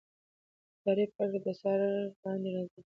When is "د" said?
1.45-1.47